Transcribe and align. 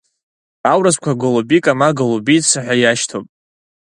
Аурысқәа 0.71 1.11
голубика, 1.21 1.73
ма 1.79 1.89
голубица 1.97 2.59
ҳәа 2.65 2.75
иашьҭоуп. 2.81 3.27